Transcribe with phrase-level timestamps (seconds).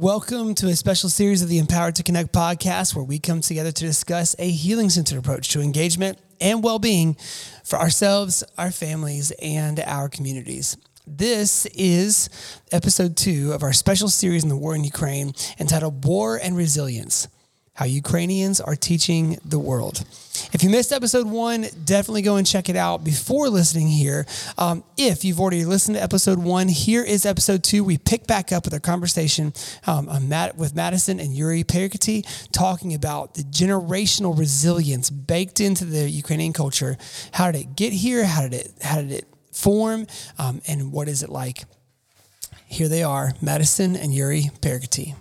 [0.00, 3.72] Welcome to a special series of the Empowered to Connect podcast, where we come together
[3.72, 7.16] to discuss a healing centered approach to engagement and well being
[7.64, 10.76] for ourselves, our families, and our communities.
[11.04, 12.30] This is
[12.70, 17.26] episode two of our special series in the war in Ukraine entitled War and Resilience
[17.78, 20.04] How Ukrainians Are Teaching the World.
[20.52, 24.26] If you missed episode one, definitely go and check it out before listening here.
[24.56, 27.84] Um, if you've already listened to episode one, here is episode two.
[27.84, 29.52] We pick back up with our conversation
[29.86, 30.06] um,
[30.56, 36.96] with Madison and Yuriy Perekotiy talking about the generational resilience baked into the Ukrainian culture.
[37.30, 38.24] How did it get here?
[38.24, 40.08] How did it, how did it form?
[40.36, 41.62] Um, and what is it like?
[42.66, 45.14] Here they are, Madison and Yuriy Perekotiy.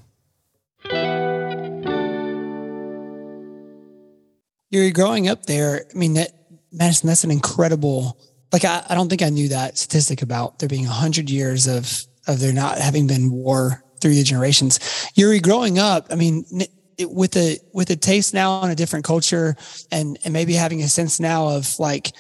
[4.70, 5.86] You're growing up there.
[5.94, 6.32] I mean, that
[6.72, 8.20] Madison, that's an incredible.
[8.52, 11.68] Like, I, I don't think I knew that statistic about there being a hundred years
[11.68, 14.80] of of there not having been war through the generations.
[15.18, 16.46] Yuriy, growing up, I mean,
[16.98, 19.56] it, with a with a taste now on a different culture,
[19.92, 22.14] and and maybe having a sense now of like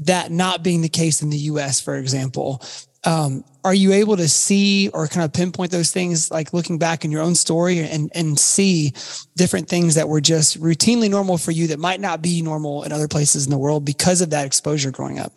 [0.00, 2.62] that not being the case in the U.S., for example.
[3.04, 7.04] Um, are you able to see or kind of pinpoint those things like looking back
[7.04, 8.92] in your own story and and see
[9.36, 12.92] different things that were just routinely normal for you that might not be normal in
[12.92, 15.32] other places in the world because of that exposure growing up?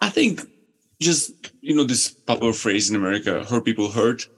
[0.00, 0.42] I think
[1.00, 4.28] just you know this popular phrase in america hurt people hurt.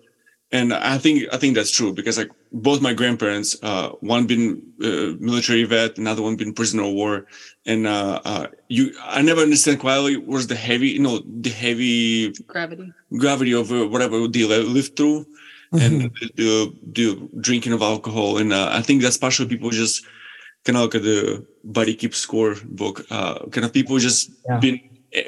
[0.50, 4.62] And i think i think that's true because like both my grandparents uh, one been
[4.82, 7.26] uh, military vet another one been prisoner of war
[7.66, 12.32] and uh, uh, you i never understand quite was the heavy you know the heavy
[12.46, 15.26] gravity gravity of uh, whatever they lived through
[15.72, 15.78] mm-hmm.
[15.78, 20.04] and the, the, the, drinking of alcohol and uh, i think that's partially people just
[20.64, 24.58] kind of look at the body keep score book uh, kind of people just yeah.
[24.58, 24.80] been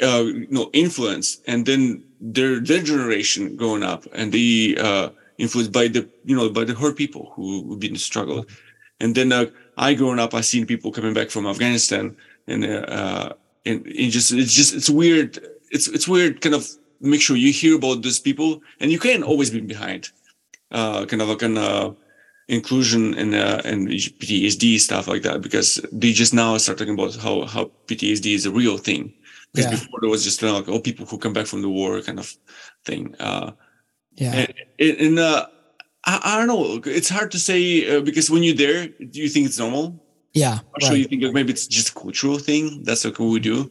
[0.03, 5.09] uh, you know influenced and then their their generation growing up and the uh
[5.41, 8.47] influenced by the you know by the hurt people who have been struggled
[9.01, 9.47] and then uh,
[9.77, 12.15] i growing up i seen people coming back from afghanistan
[12.47, 13.33] and uh
[13.67, 15.39] and it just it's just it's weird
[15.71, 16.69] it's it's weird kind of
[17.00, 20.11] make sure you hear about these people and you can't always be behind
[20.73, 21.91] uh kind of like an uh
[22.50, 27.15] inclusion and uh, and PTSD stuff like that because they just now start talking about
[27.15, 29.15] how how PTSD is a real thing
[29.53, 29.79] because yeah.
[29.79, 32.03] before there was just kind of like oh people who come back from the war
[32.03, 32.37] kind of
[32.84, 33.15] thing.
[33.21, 33.53] Uh,
[34.20, 34.47] yeah,
[34.78, 35.47] and, and uh,
[36.04, 36.81] I, I, don't know.
[36.84, 39.86] It's hard to say uh, because when you're there, do you think it's normal?
[40.32, 40.97] Yeah, right.
[40.97, 42.84] you think maybe it's just a cultural thing.
[42.84, 43.70] That's what we do,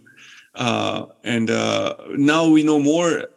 [0.56, 3.28] uh, and uh, now we know more,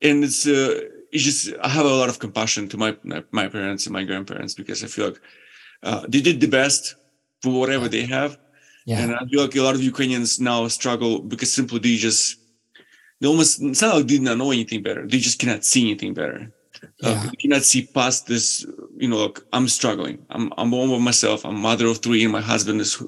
[0.00, 0.80] and it's uh,
[1.12, 2.96] it's just I have a lot of compassion to my
[3.32, 5.20] my parents and my grandparents because I feel like
[5.82, 6.94] uh, they did the best
[7.42, 8.38] for whatever they have
[8.90, 9.00] yeah.
[9.00, 12.38] And I feel like a lot of Ukrainians now struggle because simply they just
[13.20, 15.06] they almost it's not like they did not know anything better.
[15.06, 16.52] They just cannot see anything better.
[17.02, 17.30] Uh, yeah.
[17.40, 20.24] Cannot see past this, you know, like I'm struggling.
[20.30, 21.44] I'm I'm home by myself.
[21.44, 23.02] I'm mother of three, and my husband is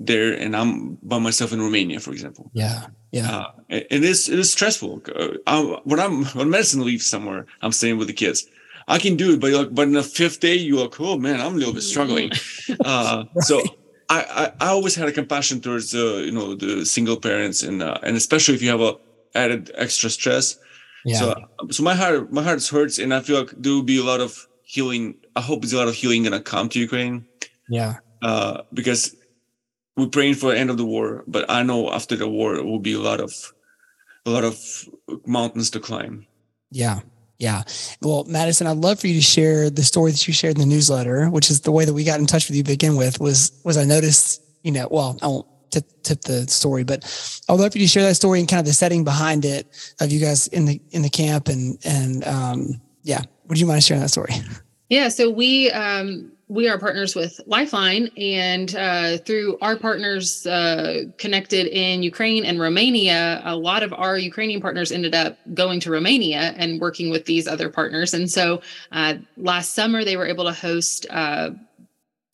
[0.00, 2.50] there, and I'm by myself in Romania, for example.
[2.52, 3.30] Yeah, yeah.
[3.30, 5.02] Uh, it is it is stressful.
[5.46, 8.46] Uh, when I'm when medicine leaves somewhere, I'm staying with the kids.
[8.88, 11.40] I can do it, but like, but in the fifth day, you're like, oh man,
[11.40, 12.30] I'm a little bit struggling.
[12.84, 13.44] Uh, right.
[13.44, 13.62] So
[14.08, 17.82] I, I, I always had a compassion towards uh, you know the single parents and
[17.82, 18.96] uh, and especially if you have a
[19.34, 20.58] added extra stress.
[21.06, 21.18] Yeah.
[21.18, 24.02] So so my heart my heart hurts and I feel like there will be a
[24.02, 25.14] lot of healing.
[25.36, 27.24] I hope there's a lot of healing gonna come to Ukraine.
[27.68, 27.98] Yeah.
[28.22, 29.14] Uh, because
[29.96, 32.64] we're praying for the end of the war, but I know after the war it
[32.64, 33.32] will be a lot of
[34.26, 34.58] a lot of
[35.24, 36.26] mountains to climb.
[36.72, 37.00] Yeah.
[37.38, 37.62] Yeah.
[38.02, 40.74] Well, Madison, I'd love for you to share the story that you shared in the
[40.74, 43.20] newsletter, which is the way that we got in touch with you to begin with
[43.20, 45.46] was, was I noticed, you know, well, I won't
[45.76, 46.98] tip, tip the story, but
[47.48, 49.64] I'd love for you to share that story and kind of the setting behind it
[50.00, 53.22] of you guys in the, in the camp and, and, um, yeah.
[53.48, 54.34] Would you mind sharing that story?
[54.88, 55.08] Yeah.
[55.08, 61.66] So we, um, we are partners with Lifeline, and uh, through our partners uh, connected
[61.66, 66.54] in Ukraine and Romania, a lot of our Ukrainian partners ended up going to Romania
[66.56, 68.14] and working with these other partners.
[68.14, 68.62] And so
[68.92, 71.50] uh, last summer, they were able to host uh,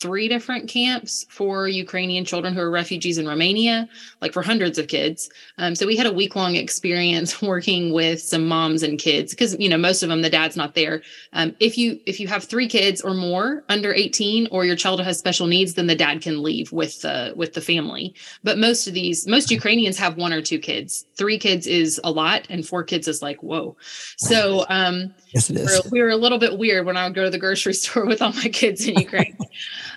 [0.03, 3.89] three different camps for Ukrainian children who are refugees in Romania,
[4.21, 5.31] like for hundreds of kids.
[5.59, 9.57] Um, so we had a week long experience working with some moms and kids because
[9.61, 11.03] you know most of them the dad's not there.
[11.35, 15.01] Um, if you if you have three kids or more under 18 or your child
[15.01, 18.13] has special needs, then the dad can leave with the with the family.
[18.43, 21.07] But most of these most Ukrainians have one or two kids.
[21.15, 23.77] Three kids is a lot, and four kids is like whoa.
[24.17, 25.89] So um, yes, it is.
[25.93, 28.21] we were a little bit weird when I would go to the grocery store with
[28.21, 29.39] all my kids in Ukraine.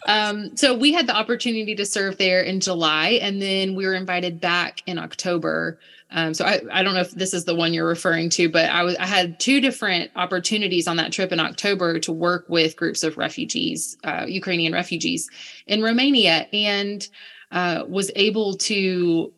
[0.06, 3.96] Um, so we had the opportunity to serve there in July, and then we were
[3.96, 5.80] invited back in October.
[6.12, 8.70] Um, so I, I don't know if this is the one you're referring to, but
[8.70, 13.18] I had two different opportunities on that trip in October to work with groups of
[13.18, 15.30] refugees, uh, Ukrainian refugees
[15.66, 17.08] in Romania, and
[17.52, 19.34] uh, was able to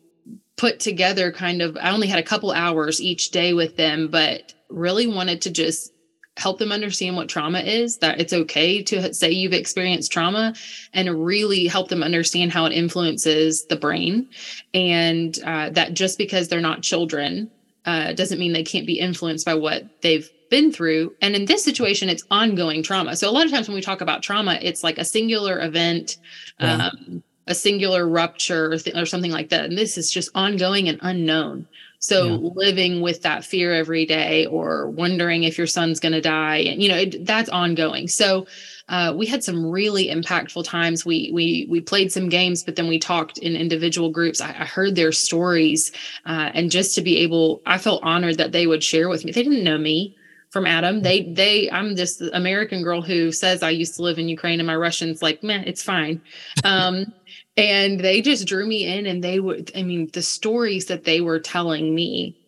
[0.56, 1.78] put together kind of.
[1.80, 5.92] I only had a couple hours each day with them, but really wanted to just
[6.38, 10.54] help them understand what trauma is, that it's okay to say you've experienced trauma,
[10.94, 14.28] and really help them understand how it influences the brain.
[14.72, 17.50] And uh, that just because they're not children
[17.84, 21.14] uh, doesn't mean they can't be influenced by what they've been through.
[21.20, 23.16] And in this situation, it's ongoing trauma.
[23.16, 26.16] So a lot of times when we talk about trauma, it's like a singular event.
[26.60, 29.64] Um, a singular rupture or, th- or something like that.
[29.64, 31.66] And this is just ongoing and unknown.
[32.00, 32.50] So yeah.
[32.54, 36.82] living with that fear every day or wondering if your son's going to die, and
[36.82, 38.08] you know, it, that's ongoing.
[38.08, 38.46] So
[38.88, 41.04] uh, we had some really impactful times.
[41.04, 44.40] We we we played some games, but then we talked in individual groups.
[44.40, 45.92] I, I heard their stories,
[46.26, 49.32] uh, and just to be able, I felt honored that they would share with me.
[49.32, 50.17] They didn't know me
[50.50, 51.02] from Adam.
[51.02, 54.66] They they I'm this American girl who says I used to live in Ukraine, and
[54.66, 56.20] my Russian's like, man, it's fine.
[56.64, 57.12] Um,
[57.58, 61.20] and they just drew me in and they would i mean the stories that they
[61.20, 62.38] were telling me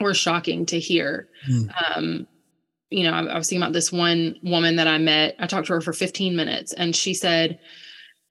[0.00, 1.70] were shocking to hear mm.
[1.94, 2.26] um
[2.90, 5.66] you know I, I was thinking about this one woman that i met i talked
[5.68, 7.60] to her for 15 minutes and she said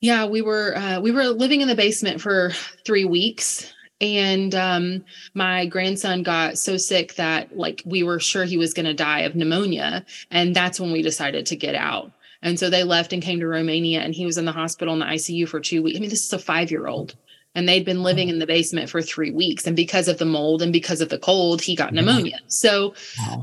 [0.02, 2.52] yeah we were uh, we were living in the basement for
[2.86, 5.04] three weeks and um,
[5.34, 9.22] my grandson got so sick that like we were sure he was going to die
[9.22, 12.12] of pneumonia and that's when we decided to get out
[12.42, 15.00] and so they left and came to Romania, and he was in the hospital in
[15.00, 15.98] the ICU for two weeks.
[15.98, 17.16] I mean, this is a five year old,
[17.56, 19.66] and they'd been living in the basement for three weeks.
[19.66, 22.40] And because of the mold and because of the cold, he got pneumonia.
[22.48, 22.94] So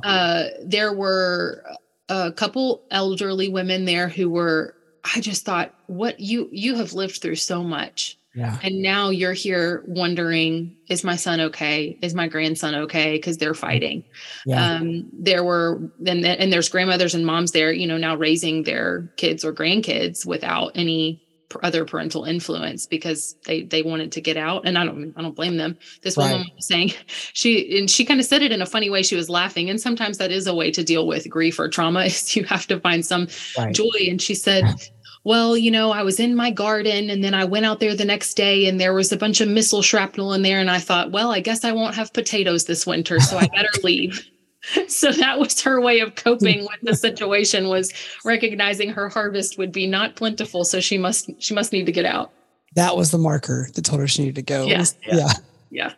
[0.04, 1.64] uh, there were
[2.08, 4.76] a couple elderly women there who were,
[5.14, 8.58] I just thought, what you you have lived through so much yeah.
[8.62, 11.96] And now you're here wondering, is my son okay?
[12.02, 13.12] Is my grandson okay?
[13.12, 14.04] Because they're fighting.
[14.44, 14.74] Yeah.
[14.76, 19.12] Um, there were and and there's grandmothers and moms there, you know, now raising their
[19.16, 21.24] kids or grandkids without any
[21.62, 25.36] other parental influence because they they wanted to get out and i don't i don't
[25.36, 26.32] blame them this right.
[26.32, 26.92] woman was saying
[27.32, 29.80] she and she kind of said it in a funny way she was laughing and
[29.80, 32.80] sometimes that is a way to deal with grief or trauma is you have to
[32.80, 33.74] find some right.
[33.74, 34.64] joy and she said
[35.24, 38.04] well, you know, I was in my garden and then I went out there the
[38.04, 40.60] next day and there was a bunch of missile shrapnel in there.
[40.60, 43.18] And I thought, well, I guess I won't have potatoes this winter.
[43.20, 44.28] So I better leave.
[44.88, 47.92] so that was her way of coping with the situation was
[48.24, 50.64] recognizing her harvest would be not plentiful.
[50.64, 52.30] So she must, she must need to get out.
[52.74, 54.66] That was the marker that told her she needed to go.
[54.66, 54.84] Yeah.
[55.06, 55.16] Yeah.
[55.16, 55.32] yeah.
[55.70, 55.92] yeah.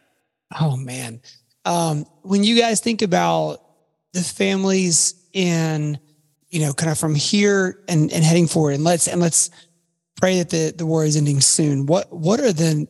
[0.61, 1.21] Oh man.
[1.65, 3.61] Um, when you guys think about
[4.13, 5.99] the families in
[6.51, 9.51] you know, kind of from here and, and heading forward and let's, and let's
[10.21, 11.87] pray that the, the war is ending soon.
[11.87, 12.87] What, what are the,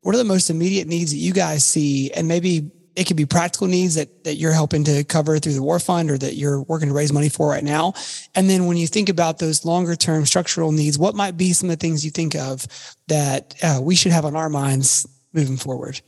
[0.00, 2.10] what are the most immediate needs that you guys see?
[2.12, 5.62] And maybe it could be practical needs that, that you're helping to cover through the
[5.62, 7.92] war fund or that you're working to raise money for right now.
[8.34, 11.68] And then when you think about those longer term structural needs, what might be some
[11.68, 12.66] of the things you think of
[13.08, 16.00] that uh, we should have on our minds moving forward?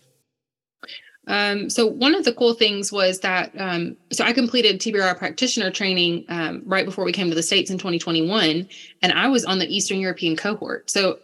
[1.28, 5.70] Um, so one of the cool things was that um, so I completed TBRI practitioner
[5.70, 8.68] training um, right before we came to the states in 2021,
[9.02, 10.90] and I was on the Eastern European cohort.
[10.90, 11.18] So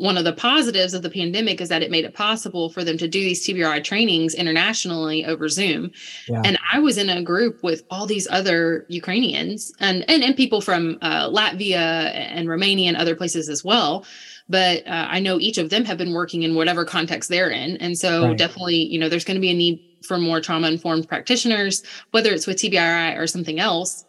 [0.00, 2.96] one of the positives of the pandemic is that it made it possible for them
[2.96, 5.90] to do these TBRI trainings internationally over Zoom.
[6.26, 6.40] Yeah.
[6.42, 10.62] And I was in a group with all these other Ukrainians and and, and people
[10.62, 14.06] from uh, Latvia and Romania and other places as well
[14.50, 17.76] but uh, I know each of them have been working in whatever context they're in.
[17.76, 18.36] And so right.
[18.36, 22.32] definitely, you know, there's going to be a need for more trauma informed practitioners, whether
[22.32, 24.04] it's with TBRI or something else.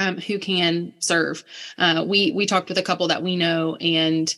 [0.00, 1.44] Um, who can serve?
[1.76, 4.32] Uh, we we talked with a couple that we know, and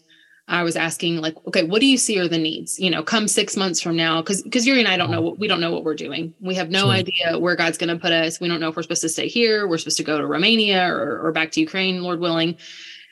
[0.48, 2.80] I was asking like, okay, what do you see are the needs?
[2.80, 5.38] You know, come six months from now, because because Yuriy and I don't know what
[5.38, 6.32] we don't know what we're doing.
[6.40, 6.92] We have no sure.
[6.92, 8.40] idea where God's going to put us.
[8.40, 9.68] We don't know if we're supposed to stay here.
[9.68, 12.56] We're supposed to go to Romania or, or back to Ukraine, Lord willing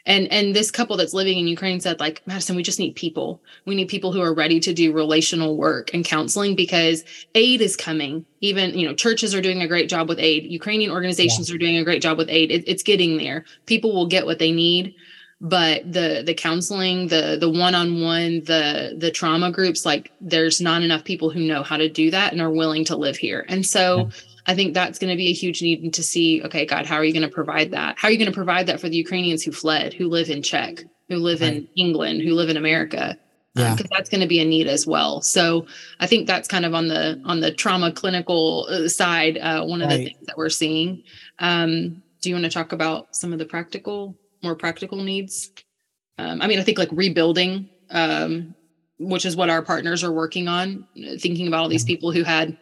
[0.09, 3.41] and and this couple that's living in ukraine said like madison we just need people.
[3.67, 7.77] We need people who are ready to do relational work and counseling because aid is
[7.77, 8.25] coming.
[8.41, 10.45] Even you know churches are doing a great job with aid.
[10.45, 11.55] Ukrainian organizations yeah.
[11.55, 12.51] are doing a great job with aid.
[12.51, 13.45] It, it's getting there.
[13.67, 14.95] People will get what they need
[15.41, 21.05] but the the counseling the the one-on-one the the trauma groups like there's not enough
[21.05, 23.47] people who know how to do that and are willing to live here.
[23.49, 26.65] And so yeah I think that's going to be a huge need to see, okay,
[26.65, 27.99] God, how are you going to provide that?
[27.99, 30.43] How are you going to provide that for the Ukrainians who fled, who live in
[30.43, 31.53] Czech, who live right.
[31.53, 33.11] in England, who live in America?
[33.57, 33.75] Um, yeah.
[33.75, 35.21] because um, that's going to be a need as well.
[35.21, 35.67] So
[36.01, 39.37] I think that's kind of on the on the trauma clinical uh, side.
[39.39, 39.99] Uh, one of right.
[39.99, 41.03] the things that we're seeing.
[41.39, 45.51] Um, do you want to talk about some of the practical, more practical needs?
[46.19, 48.55] um, I mean, I think like rebuilding, um,
[48.99, 50.87] which is what our partners are working on,
[51.19, 51.89] thinking about all these Mhm.
[51.89, 52.57] people who had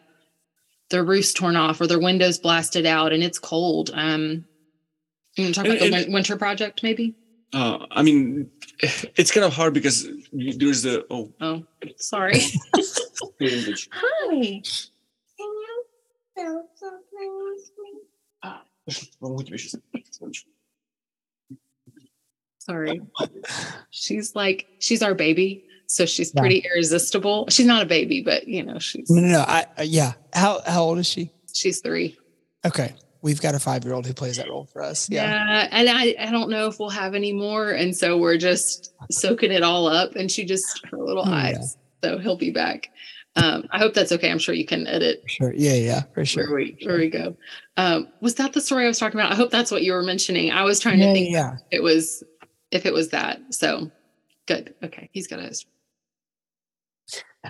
[0.91, 3.91] their roofs torn off or their windows blasted out and it's cold.
[3.95, 4.45] Um,
[5.37, 7.15] you want to talk about And- the and- winter project, maybe?
[7.53, 8.51] Uh, I mean,
[9.17, 11.33] it's kind of hard because there's the oh.
[11.41, 11.63] Oh,
[11.97, 12.41] sorry.
[13.41, 13.89] English.
[13.93, 14.63] Hi.
[22.59, 23.01] Sorry.
[23.91, 25.65] She's like, she's our baby.
[25.89, 26.41] So she's Yeah.
[26.41, 27.47] pretty irresistible.
[27.51, 29.41] She's not a baby, but you know, she's No, no, no.
[29.47, 30.13] I, uh, yeah.
[30.33, 31.31] How how old is she?
[31.53, 32.17] she's three.
[32.65, 35.09] Okay, we've got a five year old who plays that role for us.
[35.09, 35.25] Yeah.
[35.25, 35.69] Yeah.
[35.71, 37.71] And I, I don't know if we'll have any more.
[37.71, 40.17] And so we're just soaking it all up.
[40.17, 41.37] And she just her little Oh, yeah.
[41.59, 41.77] eyes.
[42.05, 42.91] So he'll be back.
[43.37, 44.31] Um, I hope that's okay.
[44.31, 45.53] I'm sure you can edit sure.
[45.55, 46.55] Yeah, yeah, for where sure.
[46.57, 47.37] we where we go.
[47.77, 49.31] Um, was that the story I was talking about?
[49.31, 50.51] I hope that's what you were mentioning.
[50.51, 51.57] I was trying Yeah, to think yeah.
[51.71, 52.25] it was
[52.71, 53.41] if it was that.
[53.51, 53.91] So
[54.47, 54.75] good.
[54.83, 55.11] Okay.
[55.13, 55.67] He's got his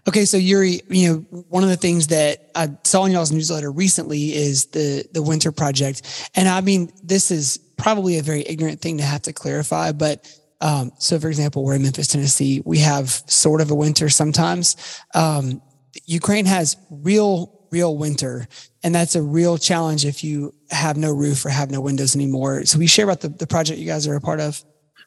[0.09, 3.71] Okay, so Yuriy, you know, one of the things that I saw in y'all's newsletter
[3.71, 8.81] recently is the the winter project, and I mean, this is probably a very ignorant
[8.81, 10.26] thing to have to clarify, but
[10.61, 12.62] um, so for example, we're in Memphis, Tennessee.
[12.65, 14.76] We have sort of a winter sometimes.
[15.15, 15.61] Um,
[16.07, 18.49] Ukraine has real, real winter,
[18.83, 22.65] and that's a real challenge if you have no roof or have no windows anymore.
[22.65, 24.62] So we share about the, the project you guys are a part of.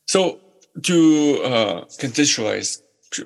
[0.05, 0.39] So
[0.83, 2.81] to uh, contextualize,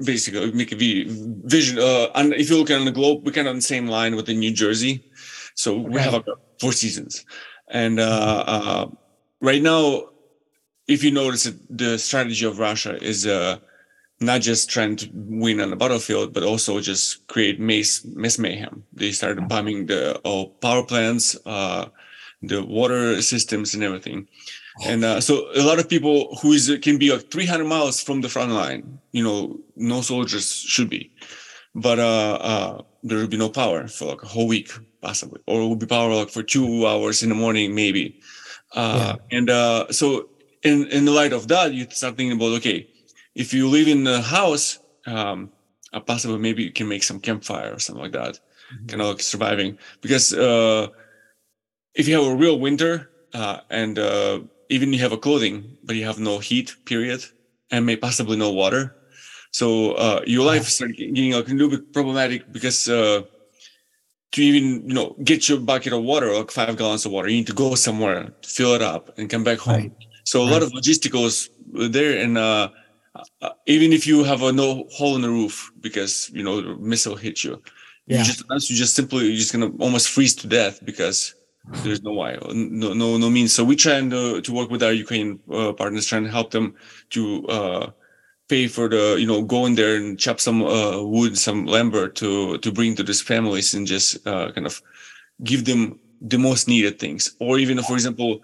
[0.06, 1.06] basically make a vi-
[1.46, 1.78] vision.
[1.80, 4.16] Uh, and if you look on the globe, we're kind of on the same line
[4.16, 5.04] with the New Jersey.
[5.56, 6.32] So we have Okay.
[6.32, 7.26] like four seasons,
[7.70, 8.86] and uh, uh,
[9.42, 10.10] right now,
[10.88, 13.58] if you notice, it, the strategy of Russia is uh,
[14.20, 18.84] not just trying to win on the battlefield, but also just create mass mass mayhem.
[18.94, 21.86] They started bombing the all power plants, uh,
[22.42, 24.28] the water systems, and everything.
[24.86, 28.22] And uh, so a lot of people who is can be like 300 miles from
[28.22, 31.12] the front line, you know, no soldiers should be,
[31.76, 35.62] but uh, uh, there will be no power for like a whole week possibly, or
[35.62, 38.20] it will be power like for two hours in the morning maybe.
[38.74, 40.30] Uh, And uh, so
[40.64, 42.88] in in the light of that, you start thinking about okay,
[43.36, 45.52] if you live in a house, um,
[45.94, 48.40] uh, possibly maybe you can make some campfire or something like that,
[48.88, 49.78] kind of like surviving.
[50.02, 50.88] Because uh,
[51.94, 54.40] if you have a real winter uh, and uh,
[54.70, 57.24] even you have a clothing but you have no heat period
[57.72, 58.96] and may possibly no water
[59.52, 63.22] so uh, your life start getting a little bit problematic because uh,
[64.32, 67.38] to even you know get your bucket of water like five gallons of water you
[67.38, 69.92] need to go somewhere fill it up and come back home Right.
[70.24, 71.50] so a lot of logisticals
[71.92, 72.70] there and uh,
[73.42, 76.76] uh, even if you have a no hole in the roof because you know the
[76.78, 77.62] missile hit you
[78.08, 78.20] Yeah.
[78.20, 82.14] you just you just simply you're just gonna almost freeze to death because there's no
[82.14, 83.54] way no no no means.
[83.54, 86.76] So we trying to, to work with our ukrainian uh, partners trying to help them
[87.12, 87.92] to uh
[88.50, 92.10] pay for the you know go in there and chop some uh, wood some lumber
[92.10, 94.82] to to bring to these families and just uh, kind of
[95.44, 97.36] give them the most needed things.
[97.40, 98.42] Or even for example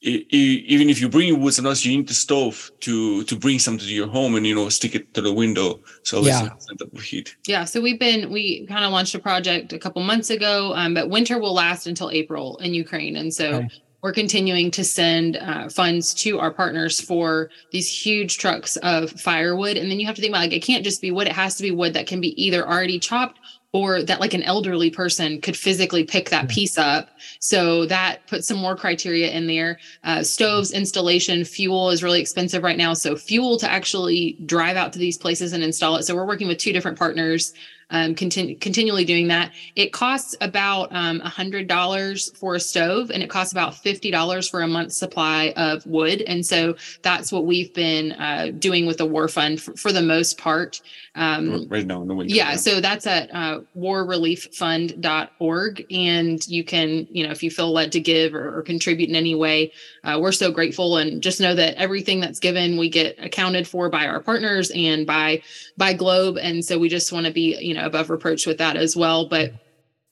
[0.00, 3.92] even if you bring wood sometimes you need the stove to to bring something to
[3.92, 6.42] your home and you know stick it to the window so Yeah.
[6.44, 6.50] yeah.
[6.54, 10.02] it's not heat Yeah, so we've been we kind of launched a project a couple
[10.02, 13.68] months ago, um, but winter will last until April in Ukraine, and so Okay.
[14.02, 19.76] we're continuing to send uh, funds to our partners for these huge trucks of firewood,
[19.76, 21.56] and then you have to think about like it can't just be wood; it has
[21.56, 23.38] to be wood that can be either already chopped
[23.72, 26.54] or that like an elderly person could physically pick that Yeah.
[26.54, 27.10] piece up.
[27.38, 29.78] So that puts some more criteria in there.
[30.04, 32.94] Uh, stoves installation, fuel is really expensive right now.
[32.94, 36.04] So fuel to actually drive out to these places and install it.
[36.04, 37.52] So we're working with two different partners,
[37.90, 39.52] um, continu- continually doing that.
[39.76, 44.68] It costs about um, $100 for a stove and it costs about $50 for a
[44.68, 46.22] month's supply of wood.
[46.22, 50.02] And so that's what we've been uh, doing with the War Fund for, for the
[50.02, 50.80] most part.
[51.14, 55.86] Um, right now in the winter yeah, so that's at uh, warrelieffund.org.
[55.90, 59.16] And you can, you know, if you feel led to give or, or contribute in
[59.16, 59.72] any way,
[60.04, 60.98] uh, we're so grateful.
[60.98, 65.06] And just know that everything that's given, we get accounted for by our partners and
[65.06, 65.42] by
[65.76, 66.38] by Globe.
[66.38, 69.28] And so we just want to be, you know, above reproach with that as well.
[69.28, 69.52] But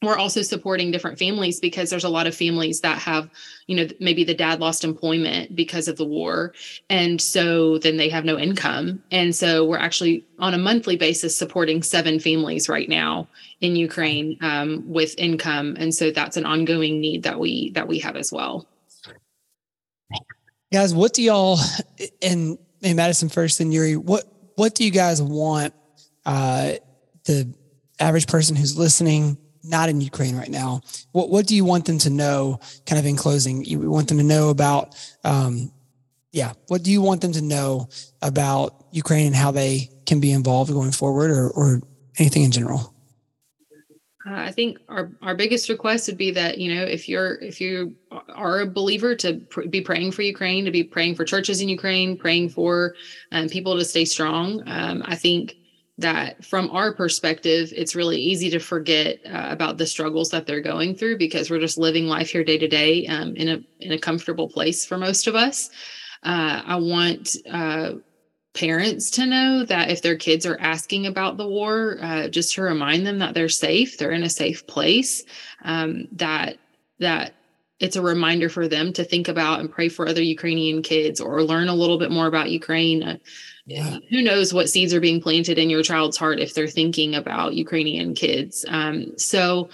[0.02, 3.30] we're also supporting different families because there's a lot of families that have,
[3.66, 6.52] you know, maybe the dad lost employment because of the war.
[6.90, 9.02] And so then they have no income.
[9.10, 13.26] And so we're actually on a monthly basis supporting seven families right now
[13.62, 15.76] in Ukraine um, with income.
[15.78, 18.68] And so that's an ongoing need that we that we have as well.
[20.72, 21.58] guys what do y'all
[22.22, 24.24] and, and madison first and yuri what
[24.56, 25.72] what do you guys want
[26.26, 26.72] uh
[27.26, 27.52] the
[28.00, 30.80] average person who's listening not in ukraine right now
[31.12, 34.18] what what do you want them to know kind of in closing you want them
[34.18, 35.72] to know about um
[36.36, 37.88] yeah, what do you want them to know
[38.20, 41.80] about Ukraine and how they can be involved going forward, or or
[42.18, 42.92] anything in general?
[44.26, 47.58] Uh, I think our, our biggest request would be that you know if you're if
[47.58, 51.62] you are a believer to pr- be praying for Ukraine, to be praying for churches
[51.62, 52.94] in Ukraine, praying for
[53.32, 54.62] um, people to stay strong.
[54.66, 55.54] Um, I think
[55.98, 60.60] that from our perspective, it's really easy to forget uh, about the struggles that they're
[60.60, 63.92] going through because we're just living life here day to day um, in a in
[63.92, 65.70] a comfortable place for most of us.
[66.22, 67.92] Uh, I want uh,
[68.52, 72.62] parents to know that if their kids are asking about the war, uh, just to
[72.62, 75.24] remind them that they're safe, they're in a safe place,
[75.64, 76.58] um, that
[76.98, 77.35] that
[77.78, 81.42] it's a reminder for them to think about and pray for other Ukrainian kids or
[81.42, 83.02] learn a little bit more about Ukraine.
[83.02, 83.16] Uh,
[83.66, 83.98] yeah.
[84.10, 87.54] Who knows what seeds are being planted in your child's heart if they're thinking about
[87.54, 88.64] Ukrainian kids?
[88.68, 89.68] Um, so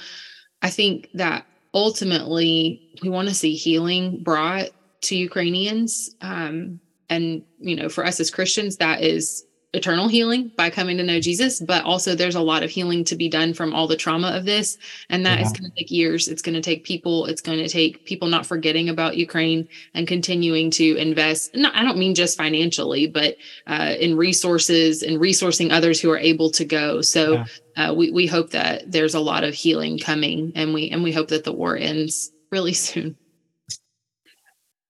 [0.62, 4.70] I think that ultimately we want to see healing brought
[5.02, 6.14] to Ukrainians.
[6.20, 6.80] Um,
[7.12, 9.44] and you know for us as christians that is
[9.74, 13.16] eternal healing by coming to know jesus but also there's a lot of healing to
[13.16, 14.78] be done from all the trauma of this.
[15.08, 15.46] And that yeah.
[15.46, 16.28] is going to take years.
[16.28, 17.26] It's going to take people.
[17.26, 21.82] It's going to take people not forgetting about ukraine and continuing to invest not, i
[21.82, 23.36] don't mean just financially but
[23.66, 27.00] uh, in resources and resourcing others who are able to go.
[27.00, 27.46] So yeah.
[27.76, 31.12] uh, we, we hope that there's a lot of healing coming and we and we
[31.12, 33.16] hope that the war ends really soon.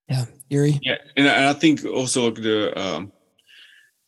[0.09, 0.25] Yeah.
[0.51, 0.79] Yuriy?
[0.81, 3.12] Yeah, and I think also the um,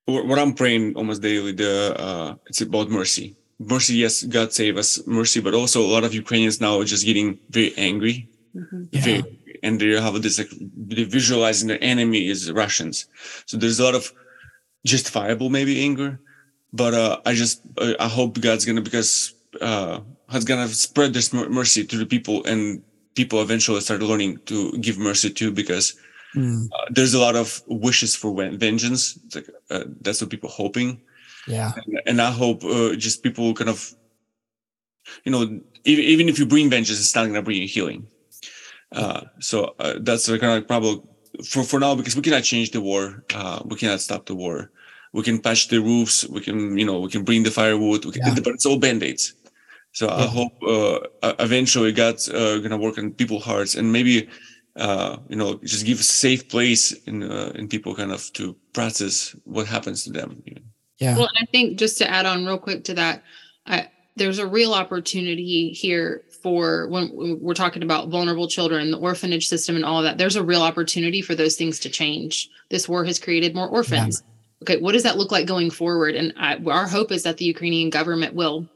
[0.06, 1.52] what I'm praying almost daily.
[1.52, 3.36] The uh, it's about mercy.
[3.60, 7.06] Mercy, yes, God save us, mercy, but also a lot of Ukrainians now are just
[7.06, 8.84] getting very angry, mm-hmm.
[8.92, 9.02] yeah.
[9.02, 9.24] very,
[9.64, 13.08] and they have this like they visualizing the enemy is Russians.
[13.46, 14.12] So there's a lot of
[14.86, 16.20] justifiable maybe anger,
[16.74, 17.62] but uh, I just
[18.00, 22.84] I hope God's gonna because uh, has gonna spread this mercy to the people and
[23.16, 25.96] people eventually start learning to give mercy too because
[26.36, 26.68] Mm.
[26.72, 29.18] Uh, there's a lot of wishes for vengeance.
[29.34, 31.02] Like, uh, that's what people hoping.
[31.48, 31.72] Yeah.
[31.76, 33.96] And, and I hope uh, just people kind of,
[35.24, 35.44] you know,
[35.86, 38.08] even, even if you bring vengeance, it's not going to bring you healing.
[38.92, 41.08] Uh, so uh, that's the kind of problem
[41.46, 43.24] for, for now because we cannot change the war.
[43.34, 44.72] Uh, we cannot stop the war.
[45.14, 46.28] We can patch the roofs.
[46.28, 48.02] We can, you know, we can bring the firewood.
[48.02, 48.36] Can, yeah.
[48.36, 49.34] But it's all band-aids.
[49.94, 50.16] So yeah.
[50.16, 50.52] I hope
[51.40, 54.28] eventually God's going to work on people's hearts and maybe
[54.76, 58.56] uh, you know, just give a safe place in uh, in people kind of to
[58.74, 60.44] process what happens to them.
[61.00, 61.18] Yeah.
[61.18, 63.24] Well, I think just to add on real quick to that,
[63.66, 67.12] I, there's a real opportunity here for when
[67.42, 70.18] we're talking about vulnerable children, the orphanage system, and all of that.
[70.18, 72.50] There's a real opportunity for those things to change.
[72.70, 74.22] This war has created more orphans.
[74.24, 74.32] Yeah.
[74.62, 76.16] Okay, what does that look like going forward?
[76.16, 78.68] And I, our hope is that the Ukrainian government will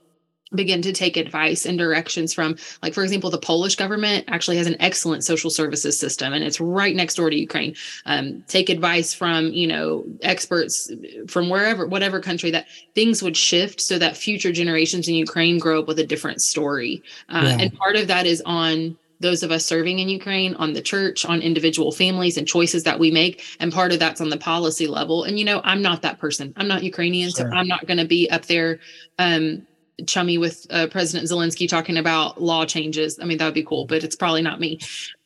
[0.54, 4.66] begin to take advice and directions from like for example the polish government actually has
[4.66, 9.14] an excellent social services system and it's right next door to ukraine um, take advice
[9.14, 10.92] from you know experts
[11.28, 15.80] from wherever whatever country that things would shift so that future generations in ukraine grow
[15.80, 17.58] up with a different story uh, yeah.
[17.60, 21.26] and part of that is on those of us serving in Ukraine, on the church,
[21.26, 23.44] on individual families and choices that we make.
[23.60, 25.26] And part of that's on the policy level.
[25.26, 26.54] And, you know, I'm not that person.
[26.56, 27.30] I'm not Ukrainian.
[27.32, 27.52] Sure.
[27.52, 28.80] So I'm not going to be up there
[29.18, 29.68] um,
[30.06, 33.20] chummy with uh, President Zelensky talking about law changes.
[33.20, 34.80] I mean, that would be cool, but it's probably not me.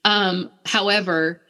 [0.06, 1.42] Um, however,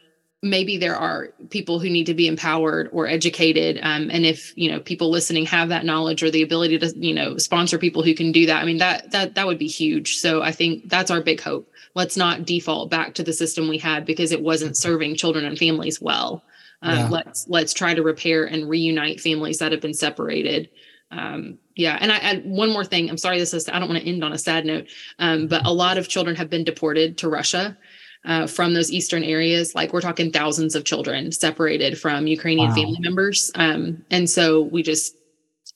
[0.44, 3.80] maybe there are people who need to be empowered or educated.
[3.82, 7.14] Um, and if you know people listening have that knowledge or the ability to you
[7.14, 10.18] know sponsor people who can do that, I mean that that that would be huge.
[10.18, 11.72] So I think that's our big hope.
[11.96, 15.58] Let's not default back to the system we had because it wasn't serving children and
[15.58, 16.44] families well.
[16.82, 17.10] Um, yeah.
[17.10, 20.70] Let's let's try to repair and reunite families that have been separated
[21.18, 24.02] um, yeah and i add one more thing i'm sorry this is i don't want
[24.02, 24.88] to end on a sad note
[25.20, 27.78] um, but a lot of children have been deported to russia
[28.26, 32.76] uh, from those eastern areas like we're talking thousands of children separated from ukrainian wow.
[32.76, 35.18] family members um, and so we just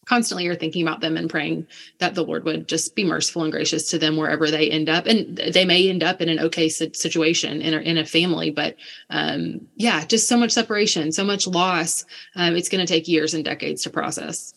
[0.08, 1.66] constantly are thinking about them and praying
[2.00, 5.06] that the lord would just be merciful and gracious to them wherever they end up
[5.06, 8.76] and they may end up in an okay situation in a, in a family but
[9.10, 13.34] um, yeah just so much separation so much loss um, it's going to take years
[13.34, 14.54] and decades to process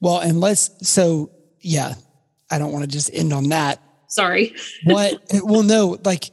[0.00, 1.30] well, and let's so
[1.60, 1.94] yeah,
[2.50, 3.80] I don't want to just end on that.
[4.08, 4.54] Sorry.
[4.84, 5.20] what?
[5.42, 6.30] Well, no, like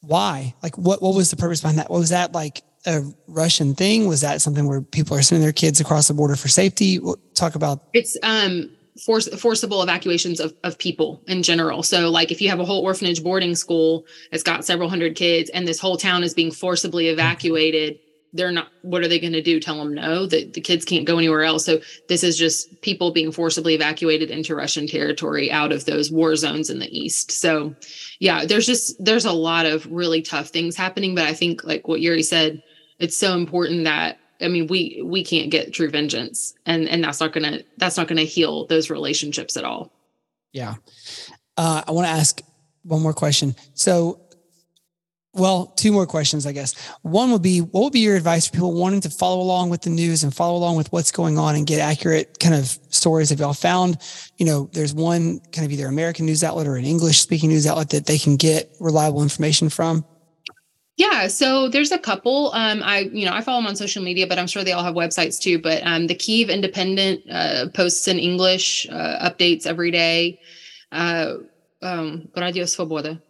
[0.00, 0.54] why?
[0.62, 1.02] Like what?
[1.02, 1.90] What was the purpose behind that?
[1.90, 4.06] What was that like a Russian thing?
[4.06, 7.00] Was that something where people are sending their kids across the border for safety?
[7.34, 7.82] Talk about.
[7.92, 8.70] It's um
[9.04, 11.82] force, forcible evacuations of, of people in general.
[11.82, 15.50] So, like if you have a whole orphanage boarding school, it's got several hundred kids,
[15.50, 17.98] and this whole town is being forcibly evacuated
[18.36, 21.06] they're not what are they going to do tell them no that the kids can't
[21.06, 25.72] go anywhere else so this is just people being forcibly evacuated into russian territory out
[25.72, 27.74] of those war zones in the east so
[28.20, 31.88] yeah there's just there's a lot of really tough things happening but i think like
[31.88, 32.62] what yuri said
[32.98, 37.20] it's so important that I mean, we we can't get true vengeance, and and that's
[37.20, 39.92] not gonna that's not gonna heal those relationships at all.
[40.52, 40.74] Yeah,
[41.56, 42.40] uh, I want to ask
[42.82, 43.54] one more question.
[43.74, 44.20] So,
[45.32, 46.74] well, two more questions, I guess.
[47.02, 49.82] One would be, what would be your advice for people wanting to follow along with
[49.82, 53.30] the news and follow along with what's going on and get accurate kind of stories?
[53.30, 53.98] Have y'all found,
[54.36, 57.66] you know, there's one kind of either American news outlet or an English speaking news
[57.66, 60.04] outlet that they can get reliable information from?
[60.96, 62.52] Yeah, so there's a couple.
[62.54, 64.82] Um, I you know I follow them on social media, but I'm sure they all
[64.82, 65.58] have websites too.
[65.58, 70.40] But um, the Kiev Independent uh, posts in English uh, updates every day.
[70.92, 71.34] Uh,
[71.82, 73.20] um, Radio Svoboda.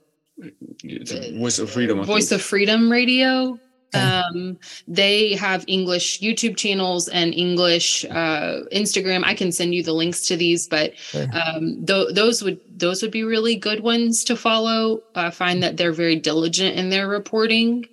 [1.39, 2.05] Voice of Freedom.
[2.05, 3.59] Voice of Freedom Radio.
[3.95, 9.25] Um, they have English YouTube channels and English uh, Instagram.
[9.25, 10.93] I can send you the links to these, but
[11.33, 15.03] um, th- those would those would be really good ones to follow.
[15.15, 17.87] I find that they're very diligent in their reporting,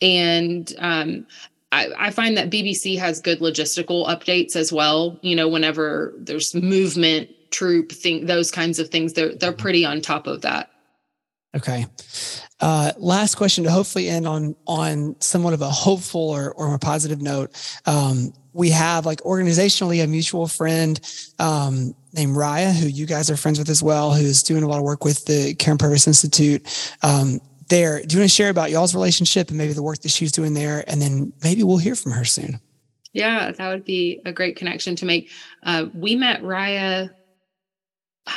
[0.00, 1.26] and um,
[1.72, 5.18] I, I, find that BBC has good logistical updates as well.
[5.22, 9.60] You know, whenever there's movement, troop, thing, those kinds of things, they're they're mm-hmm.
[9.60, 10.70] pretty on top of that.
[11.56, 11.86] Okay.
[12.60, 16.78] Uh, last question to hopefully end on on somewhat of a hopeful or, or a
[16.78, 17.50] positive note.
[17.86, 21.00] Um, we have like organizationally a mutual friend
[21.38, 24.78] um, named Raya, who you guys are friends with as well, who's doing a lot
[24.78, 26.66] of work with the Karyn Purvis Institute.
[27.02, 30.10] Um, there, do you want to share about y'all's relationship and maybe the work that
[30.10, 32.60] she's doing there, and then maybe we'll hear from her soon.
[33.12, 35.30] Yeah, that would be a great connection to make.
[35.62, 37.10] Uh, we met Raya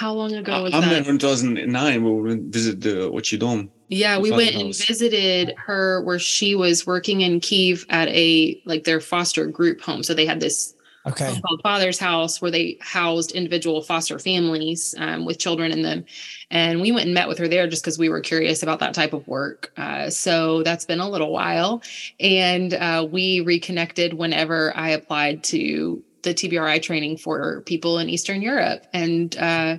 [0.02, 0.88] how long ago was I, that?
[0.88, 3.70] I met her in 2009 we went visited the Ochidom.
[3.88, 8.84] Yeah, we went and visited her where she was working in Kiev at a like
[8.84, 10.02] their foster group home.
[10.02, 10.74] So they had this
[11.06, 16.06] okay called Father's House where they housed individual foster families um, with children in them.
[16.50, 18.96] And we went and met with her there just because we were curious about that
[18.96, 19.72] type of work.
[19.78, 21.84] Uh, so that's been a little while,
[22.20, 28.42] and uh, we reconnected whenever I applied to the TBRI training for people in Eastern
[28.42, 29.78] Europe and uh,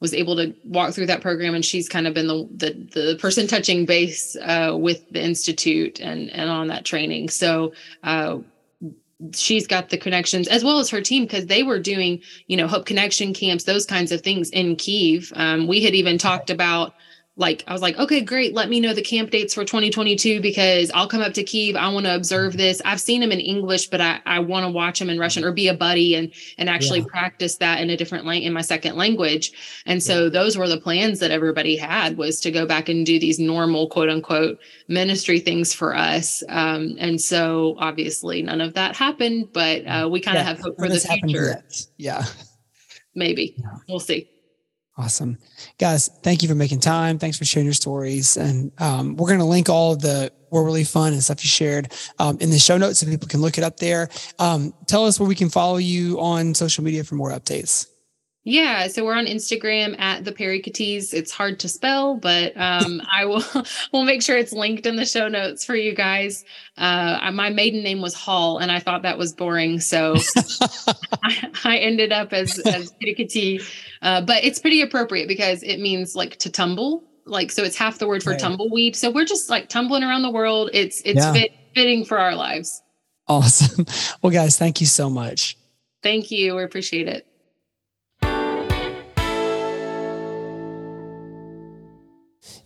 [0.00, 1.54] was able to walk through that program.
[1.54, 6.00] And she's kind of been the the, the person touching base uh, with the institute
[6.00, 7.30] and and on that training.
[7.30, 7.72] So.
[8.02, 8.38] Uh,
[9.34, 12.68] she's got the connections as well as her team because they were doing you know
[12.68, 16.94] hope connection camps those kinds of things in kiev um, we had even talked about
[17.38, 18.52] like I was like, okay, great.
[18.52, 21.76] Let me know the camp dates for 2022 because I'll come up to Kiev.
[21.76, 22.58] I want to observe mm-hmm.
[22.58, 22.82] this.
[22.84, 25.52] I've seen them in English, but I, I want to watch them in Russian or
[25.52, 27.06] be a buddy and and actually yeah.
[27.08, 29.52] practice that in a different language in my second language.
[29.86, 30.30] And so yeah.
[30.30, 33.88] those were the plans that everybody had was to go back and do these normal
[33.88, 36.42] quote unquote ministry things for us.
[36.48, 40.60] Um, and so obviously none of that happened, but uh, we kind of yeah, have
[40.60, 41.62] hope for the future.
[41.98, 42.24] Yeah.
[43.14, 43.56] Maybe
[43.88, 44.28] we'll see.
[44.98, 45.38] Awesome.
[45.78, 47.20] Guys, thank you for making time.
[47.20, 48.36] Thanks for sharing your stories.
[48.36, 51.48] And um, we're going to link all of the were really fun and stuff you
[51.48, 54.08] shared um, in the show notes so people can look it up there.
[54.38, 57.86] Um, tell us where we can follow you on social media for more updates.
[58.44, 61.12] Yeah, so we're on Instagram at the Perekotiys.
[61.12, 63.42] It's hard to spell, but um, I will
[63.92, 66.44] we'll make sure it's linked in the show notes for you guys.
[66.76, 70.14] Uh, my maiden name was Hall, and I thought that was boring, so
[71.22, 72.92] I, I, ended up as as.
[74.00, 77.98] Uh, but it's pretty appropriate because it means like to tumble, like so it's half
[77.98, 78.38] the word for right.
[78.38, 78.96] tumbleweed.
[78.96, 80.70] So we're just like tumbling around the world.
[80.72, 81.32] It's it's yeah.
[81.32, 82.82] fit, fitting for our lives.
[83.26, 83.84] Awesome.
[84.22, 85.58] Well, guys, thank you so much.
[86.02, 86.56] Thank you.
[86.56, 87.27] We appreciate it.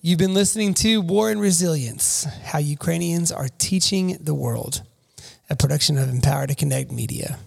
[0.05, 4.83] You've been listening to War and Resilience How Ukrainians Are Teaching the World,
[5.49, 7.39] a production of Empower to Connect Media.